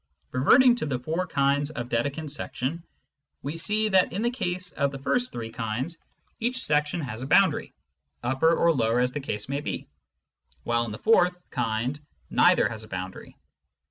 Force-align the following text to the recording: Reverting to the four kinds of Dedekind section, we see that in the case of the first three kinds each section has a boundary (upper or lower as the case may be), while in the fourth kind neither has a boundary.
Reverting 0.31 0.77
to 0.77 0.87
the 0.87 0.97
four 0.97 1.27
kinds 1.27 1.69
of 1.69 1.87
Dedekind 1.87 2.31
section, 2.31 2.83
we 3.43 3.55
see 3.55 3.87
that 3.89 4.11
in 4.11 4.23
the 4.23 4.31
case 4.31 4.71
of 4.71 4.91
the 4.91 4.97
first 4.97 5.31
three 5.31 5.51
kinds 5.51 5.99
each 6.39 6.63
section 6.65 7.01
has 7.01 7.21
a 7.21 7.27
boundary 7.27 7.75
(upper 8.23 8.51
or 8.57 8.73
lower 8.73 8.99
as 8.99 9.11
the 9.11 9.19
case 9.19 9.47
may 9.47 9.61
be), 9.61 9.87
while 10.63 10.85
in 10.85 10.91
the 10.91 10.97
fourth 10.97 11.39
kind 11.51 11.99
neither 12.31 12.67
has 12.67 12.83
a 12.83 12.87
boundary. 12.87 13.35